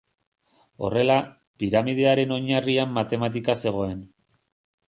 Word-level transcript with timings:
Horrela, 0.87 1.17
piramidearen 1.63 2.35
oinarrian 2.39 2.97
matematika 2.99 3.61
zegoen. 3.67 4.05